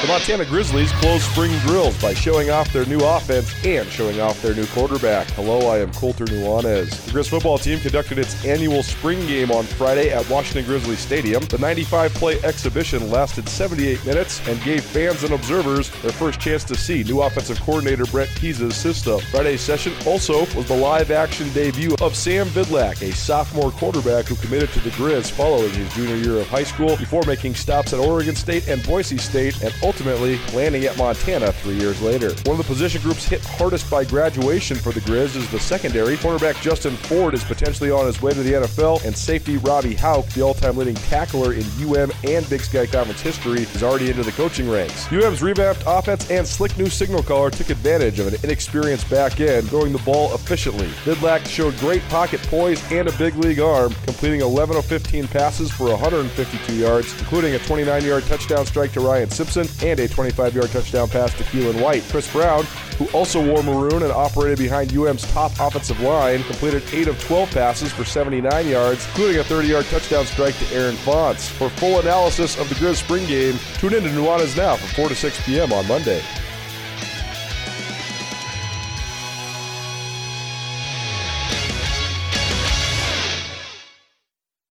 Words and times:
The 0.00 0.06
Montana 0.06 0.44
Grizzlies 0.44 0.92
close 0.92 1.24
spring 1.24 1.50
drills 1.66 2.00
by 2.00 2.14
showing 2.14 2.50
off 2.50 2.72
their 2.72 2.86
new 2.86 3.00
offense 3.00 3.52
and 3.64 3.88
showing 3.88 4.20
off 4.20 4.40
their 4.40 4.54
new 4.54 4.64
quarterback. 4.66 5.26
Hello, 5.30 5.68
I 5.68 5.78
am 5.78 5.92
Colter 5.92 6.24
Nuanez. 6.24 6.90
The 7.06 7.10
Grizz 7.10 7.28
football 7.28 7.58
team 7.58 7.80
conducted 7.80 8.16
its 8.16 8.44
annual 8.44 8.84
spring 8.84 9.18
game 9.26 9.50
on 9.50 9.64
Friday 9.64 10.12
at 10.12 10.30
Washington 10.30 10.66
Grizzlies 10.66 11.00
Stadium. 11.00 11.42
The 11.46 11.58
95 11.58 12.14
play 12.14 12.40
exhibition 12.44 13.10
lasted 13.10 13.48
78 13.48 14.06
minutes 14.06 14.40
and 14.46 14.62
gave 14.62 14.84
fans 14.84 15.24
and 15.24 15.34
observers 15.34 15.90
their 16.02 16.12
first 16.12 16.38
chance 16.38 16.62
to 16.64 16.76
see 16.76 17.02
new 17.02 17.20
offensive 17.20 17.60
coordinator 17.62 18.04
Brent 18.04 18.30
Pease's 18.36 18.76
system. 18.76 19.18
Friday's 19.32 19.62
session 19.62 19.92
also 20.06 20.46
was 20.54 20.68
the 20.68 20.76
live 20.76 21.10
action 21.10 21.52
debut 21.52 21.96
of 22.00 22.14
Sam 22.14 22.46
Vidlak, 22.50 23.02
a 23.02 23.12
sophomore 23.12 23.72
quarterback 23.72 24.26
who 24.26 24.36
committed 24.36 24.70
to 24.74 24.80
the 24.80 24.90
Grizz 24.90 25.32
following 25.32 25.72
his 25.72 25.92
junior 25.92 26.14
year 26.14 26.38
of 26.38 26.46
high 26.46 26.62
school 26.62 26.96
before 26.98 27.24
making 27.26 27.56
stops 27.56 27.92
at 27.92 27.98
Oregon 27.98 28.36
State 28.36 28.68
and 28.68 28.80
Boise 28.86 29.18
State 29.18 29.60
and 29.60 29.74
ultimately 29.88 30.38
landing 30.52 30.84
at 30.84 30.98
Montana 30.98 31.50
three 31.50 31.76
years 31.76 32.02
later. 32.02 32.28
One 32.44 32.58
of 32.60 32.66
the 32.66 32.70
position 32.74 33.00
groups 33.00 33.24
hit 33.24 33.42
hardest 33.42 33.90
by 33.90 34.04
graduation 34.04 34.76
for 34.76 34.92
the 34.92 35.00
Grizz 35.00 35.34
is 35.34 35.50
the 35.50 35.58
secondary. 35.58 36.18
Cornerback 36.18 36.60
Justin 36.60 36.94
Ford 36.94 37.32
is 37.32 37.42
potentially 37.42 37.90
on 37.90 38.04
his 38.04 38.20
way 38.20 38.32
to 38.32 38.42
the 38.42 38.52
NFL, 38.52 39.02
and 39.06 39.16
safety 39.16 39.56
Robby 39.56 39.94
Hauck, 39.94 40.26
the 40.34 40.42
all-time 40.42 40.76
leading 40.76 40.94
tackler 40.94 41.54
in 41.54 41.64
UM 41.80 42.12
and 42.24 42.46
Big 42.50 42.60
Sky 42.60 42.84
Conference 42.84 43.22
history, 43.22 43.62
is 43.62 43.82
already 43.82 44.10
into 44.10 44.22
the 44.22 44.32
coaching 44.32 44.68
ranks. 44.68 45.10
UM's 45.10 45.40
revamped 45.40 45.84
offense 45.86 46.30
and 46.30 46.46
slick 46.46 46.76
new 46.76 46.90
signal 46.90 47.22
caller 47.22 47.50
took 47.50 47.70
advantage 47.70 48.18
of 48.18 48.26
an 48.26 48.38
inexperienced 48.42 49.08
back 49.08 49.40
end, 49.40 49.70
throwing 49.70 49.92
the 49.92 49.98
ball 50.00 50.34
efficiently. 50.34 50.88
Vidlak 51.04 51.46
showed 51.46 51.74
great 51.78 52.02
pocket 52.10 52.42
poise 52.42 52.82
and 52.92 53.08
a 53.08 53.12
big 53.12 53.36
league 53.36 53.60
arm, 53.60 53.94
completing 54.04 54.42
11 54.42 54.76
of 54.76 54.84
15 54.84 55.28
passes 55.28 55.70
for 55.70 55.88
152 55.88 56.74
yards, 56.74 57.18
including 57.18 57.54
a 57.54 57.58
29-yard 57.60 58.24
touchdown 58.24 58.66
strike 58.66 58.92
to 58.92 59.00
Ryan 59.00 59.30
Simpson 59.30 59.66
and 59.82 60.00
a 60.00 60.08
25 60.08 60.54
yard 60.54 60.70
touchdown 60.70 61.08
pass 61.08 61.32
to 61.34 61.44
Keelan 61.44 61.80
White. 61.80 62.02
Kris 62.04 62.30
Brown, 62.32 62.64
who 62.96 63.06
also 63.08 63.44
wore 63.44 63.62
maroon 63.62 64.02
and 64.02 64.12
operated 64.12 64.58
behind 64.58 64.96
UM's 64.96 65.22
top 65.32 65.52
offensive 65.60 66.00
line, 66.00 66.42
completed 66.44 66.82
8 66.92 67.08
of 67.08 67.20
12 67.20 67.50
passes 67.50 67.92
for 67.92 68.04
79 68.04 68.68
yards, 68.68 69.06
including 69.06 69.40
a 69.40 69.44
30 69.44 69.68
yard 69.68 69.84
touchdown 69.86 70.26
strike 70.26 70.56
to 70.58 70.74
Aaron 70.74 70.96
Fonts. 70.96 71.48
For 71.48 71.68
full 71.70 72.00
analysis 72.00 72.58
of 72.58 72.68
the 72.68 72.74
Grizz 72.76 72.96
spring 72.96 73.26
game, 73.26 73.58
tune 73.78 73.94
in 73.94 74.02
to 74.02 74.10
Nuanez 74.10 74.56
Now 74.56 74.76
from 74.76 74.88
4 74.88 75.08
to 75.08 75.14
6 75.14 75.46
p.m. 75.46 75.72
on 75.72 75.86
Monday. 75.86 76.22